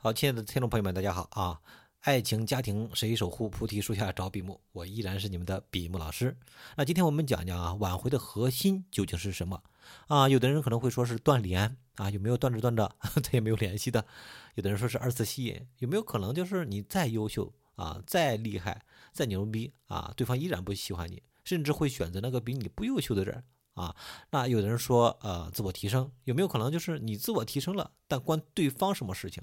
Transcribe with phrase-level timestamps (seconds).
[0.00, 1.60] 好，亲爱的听众朋友们，大家好啊！
[2.02, 3.48] 爱情家庭谁守护？
[3.48, 6.36] 菩提树下找比目，我依然是你们的比目老师。
[6.76, 9.60] 那今天我们讲讲啊，挽回的核心究竟是什么
[10.06, 10.28] 啊？
[10.28, 12.88] 有的人可能会说是断联啊，有没有断着断着
[13.20, 14.06] 他也没有联系的？
[14.54, 18.80] 有的人说是二次吸引，有没有可能就是你再优秀啊，再厉害，
[19.12, 23.42] 再牛逼啊，对方依然不喜欢你，甚至会选择那个比你不优秀的人
[23.74, 23.96] 啊？
[24.30, 29.42] 那有的人说呃，自我提升，有没有可能就是你自我提升了，但关对方什么事情？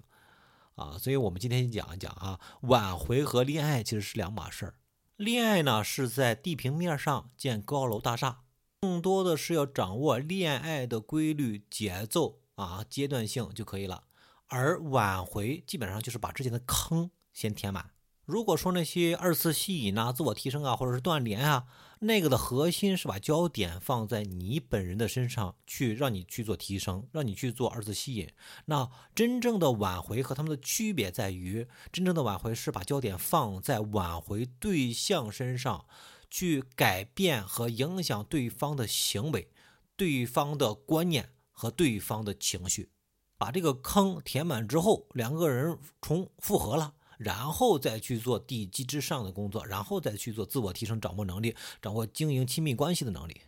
[0.75, 4.75] 啊，所以我们今天讲一讲啊，挽回和恋爱其实是两码事儿。
[5.15, 8.41] 恋爱呢是在地平面上建高楼大厦，
[8.81, 14.03] 更多的是要掌握恋爱的规律、节奏啊、阶段性就可以了。
[14.47, 17.91] 而挽回基本上就是把之前的坑先填满。
[18.25, 21.65] 如果说那些二次吸引啊、自我提升啊，或者是断联啊，
[21.99, 28.29] 那个的核心是把焦点放在你本人的身上去，让你去做提升，让你去做二次吸引。
[28.65, 35.85] 那真正的挽回和他们的区别在于，真正的挽回是把焦点放在挽回对象身上，
[36.29, 39.49] 去改变和影响对方的行为、
[39.95, 42.89] 对方的观念和对方的情绪，
[43.37, 46.95] 把这个坑填满之后，两个人重复合了。
[47.17, 53.41] 然后再去做地基之上的工作，然后再去做自我提升、掌握能力、掌握经营亲密关系的能力。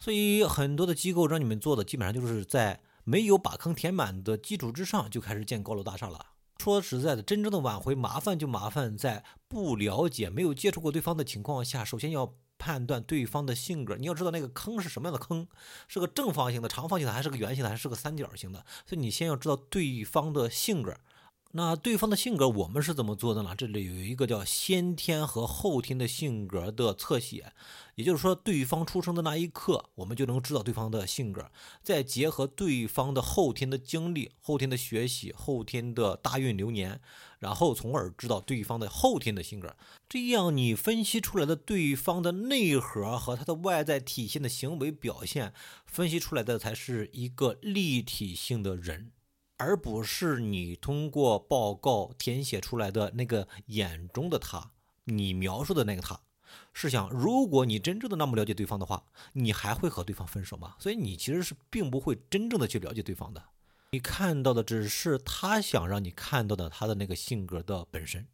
[0.00, 6.26] 所以很多的机构让你们做的，基本上就是在没有把坑填满的基础之上就开始建高楼大厦了。
[6.58, 13.96] 说实在的，真正的挽回麻烦就麻烦在不了解、没有接触过对方的情况下，首先要判断对方的性格。
[13.96, 15.46] 你要知道那个坑是什么样的坑，
[15.88, 18.64] 是个正方形的、长方形的，还是个圆形的，还是个三角形的？
[18.86, 20.96] 所以你先要知道对方的性格。
[21.56, 23.54] 那对方的性格我们是怎么做的呢？
[23.56, 27.52] 这里有一个叫先天和后天的性格的侧写，
[27.94, 31.48] 也就是说，对方出生的那一刻，我们就能知道对方的性格，
[31.80, 37.00] 再结合对方的后天的经历、后天的学习、后天的大运流年，
[37.38, 39.76] 然后从而知道对方的后天的性格。
[40.08, 45.54] 这样你分析出来的对方的内核和他的外在体现的行为表现，
[45.86, 49.12] 分析出来的才是一个立体性的人。
[49.56, 54.72] 而不是你通过报告填写出来的那个眼中的他，
[55.04, 56.20] 你描述的那个他。
[56.72, 60.74] 试想，如果你真正的那么了解对方的话，你还会和对方分手吗？
[60.78, 63.42] 所以你其实是并不会真正的去了解对方的。
[63.92, 68.26] 你看到的只是他想让你看到的他的那个性格的本身。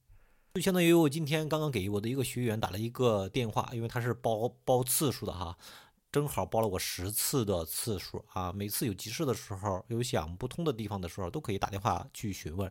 [0.55, 5.57] 就相当于我今天刚刚给我的一个学员打了一个电话，因为他是包包次数的哈。
[6.13, 8.53] 正好包了我十次的次数啊！
[8.53, 12.71] 每次有急事的时候，有想不通的地方的时候，都可以打电话去询问。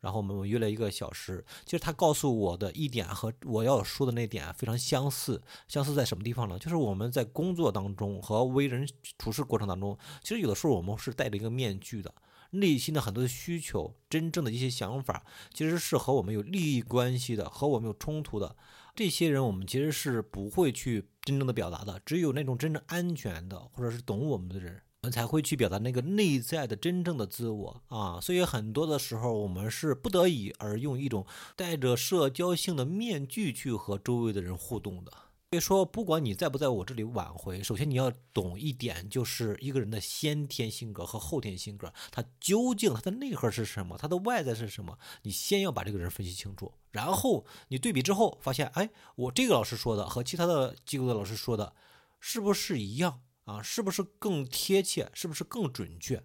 [0.00, 1.44] 然后我们约了一个小时。
[1.64, 5.40] 其实他告诉我的一点和我要说的那点非常相似。
[5.68, 6.58] 相似在什么地方呢？
[6.58, 12.12] 就是我们在工作当中和为人处事过程当中，其实有的时候我们是戴着一个面具的，
[12.50, 15.22] 内心的很多的需求、真正的一些想法，
[15.54, 18.56] 其实是和我们有利益关系的，和我们有冲突的。
[19.00, 28.20] 这些人我们其实是不会去真正的表达的，只有那种真正安全的或者是懂我们的人，我们才会去表达那个内在的真正的自我啊。
[28.20, 31.24] 所以很多的时候，我们是不得已而用一种
[31.56, 35.10] 带着社交性的面具去和周围的人互动的。
[35.52, 51.74] 所以说，不管你在不在我这里挽回，首先你要懂一点，就是一个人的先天性格和后天性格，他究竟他的内核是什么，他的外在是什么，你先要把这个人分析清楚，然后你对比之后发现，哎，我这个老师说的和其他的机构的老师说的，
[52.20, 53.60] 是不是一样啊？
[53.60, 55.10] 是不是更贴切？
[55.12, 56.22] 是不是更准确？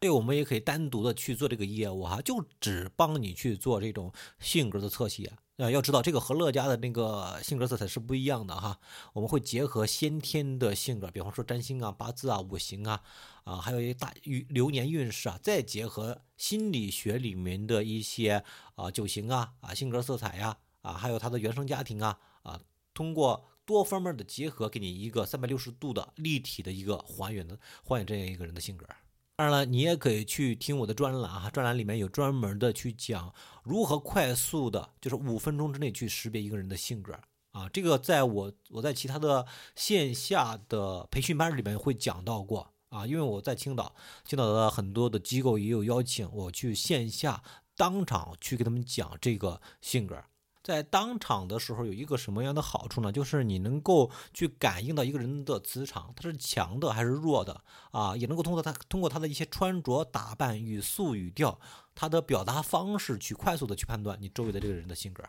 [0.00, 5.32] 所以我们也可以单独的去做这个业务哈，就只帮你去做这种性格的测写。
[5.56, 8.78] 呃，要知道这个和乐嘉的那个性格色彩是不一样的哈。
[9.14, 13.02] 我们会结合先天的性格，比方说占星啊、八字啊、五行啊，
[13.44, 22.60] 啊，还有一大运流年运势啊，再结合心理学里面的一些啊九型啊、啊性格色彩呀、啊还有他的原生家庭啊，啊，
[22.92, 28.86] 通过多方面的结合，给你一个三百六十度的立体的一个还原的还原这样一个人的性格。
[29.38, 37.12] 当然了，你也可以去听我的专栏哈，专栏里面有专门的去讲如何快速的，就是五分钟之内去识别一个人的性格
[37.52, 37.68] 啊。
[37.68, 43.94] 这个在我我在其他的线下的培训班里面会讲到过啊，因为我在青岛，
[44.24, 47.42] 青岛的很多的机构也有邀请我去线下
[47.76, 50.24] 当场去给他们讲这个性格。
[50.66, 53.12] 在当场的时候有一个什么样的好处呢？
[53.12, 58.16] 就是你能够去感应到一个人的磁场，他是强的还是弱的啊？
[58.16, 61.60] 也能够通过他通过他的一些穿着打扮、语速语调、
[61.94, 65.22] 他的表达方式去快速的去判断你周围的这个人的性格。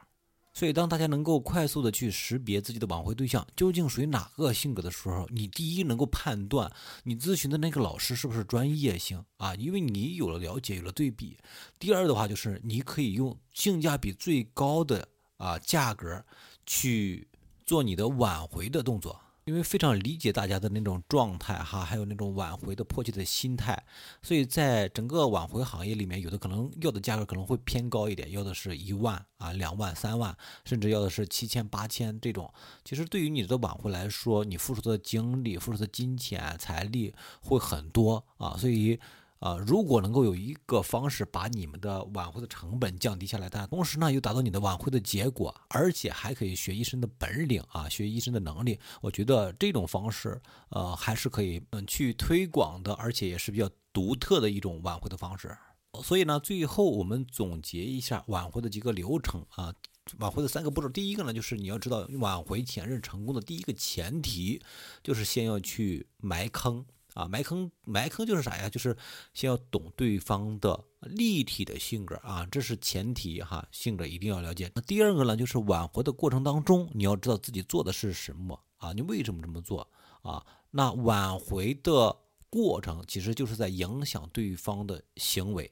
[0.55, 6.73] 所以，当大家能够快速的去识别自己的挽回对象究竟属于哪个性格的时候，你第一能够判断
[7.03, 11.37] 你咨询的那个老师是不是专业性啊，因为你有了了解，有了对比。
[11.77, 15.07] 第二的话，就是你可以用性价比最高的
[15.37, 16.23] 啊价格
[16.65, 17.27] 去
[17.65, 19.21] 做你的挽回的动作。
[19.45, 23.81] 因为非常理解大家的那种状态哈，还有那种挽回的迫切的心态，
[24.21, 30.35] 所以在整个挽回行业里面，有的可能要的价格可能会偏高一点，要的是一万啊、两万、三万，
[30.65, 32.53] 甚至要的是七千、八千这种。
[32.83, 38.99] 其实对于你的挽回来说，你付出的精力、付出的金钱、财力会很多啊，所以。
[39.39, 55.55] 啊，如果能够有一个方式把你们的挽回的成本降低下来，但同时呢又达到你的挽回的结果，而且还可以学医生的本领啊，学医生的能力，我觉得这种方式呃还是可以嗯去推广的，而且也是比较独特的一种挽回的方式。
[56.03, 59.73] 所以呢，最后我们总结一下挽回的几个流程啊，
[60.19, 60.89] 挽回的三个步骤。
[60.89, 64.61] 第一个呢，就是你要知道挽回前任成功的第一个前提，
[65.03, 66.85] 就是先要去埋坑。
[67.17, 68.69] 啊，埋坑埋坑就是啥呀？
[68.69, 68.95] 就是
[69.33, 74.71] 先要懂对方的立体的性格啊，这是前提哈，性格一定要了解。
[74.75, 79.89] 那第二个呢，就是挽回的过程当中，你要知道自己做的是什么啊，你为什么这么做
[80.21, 80.45] 啊？
[80.69, 82.15] 那挽回的
[82.51, 85.71] 过程其实就是在影响对方的行为，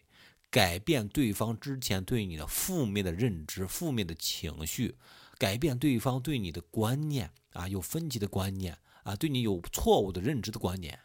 [0.49, 4.97] 改变对方之前对你的负面的认知、负面的情绪，
[5.37, 10.99] 改变对方对你的观念啊，有分歧的观念啊，对你有错误的认知的观念。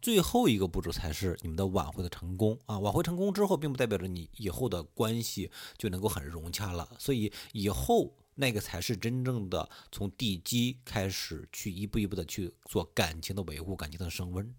[0.00, 2.78] 最后一个步骤才是你们的挽回的成功啊！
[2.78, 14.54] 挽回成功之后，并不代表着你以后的关系就能够很融洽了，所以以后那个才是真正的从地基开始去一步一步的去做感情的维护、感情的升温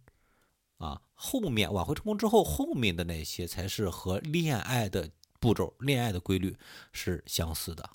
[0.77, 1.01] 啊！
[1.13, 5.09] 后面挽回成功之后，后面的那些才是和恋爱的
[5.39, 6.57] 步骤、恋爱的规律
[6.91, 7.89] 是相似的。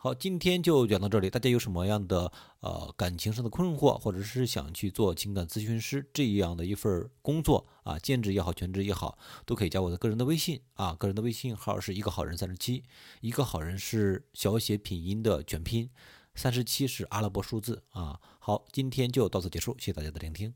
[0.00, 1.28] 好，今天就讲到这里。
[1.28, 2.30] 大家有什么样的
[2.60, 10.94] 呃感情上的困惑，或者是想去做情感咨询师这样的一份工作啊，兼职也好，全职也好，都可以加我的个人的微信啊。
[10.94, 12.84] 个人的微信号是一个好人三十七，
[13.22, 15.90] 一个好人是小写拼音的全拼，
[16.36, 18.20] 三十七是阿拉伯数字啊。
[18.38, 20.54] 好，今天就到此结束，谢谢大家的聆听。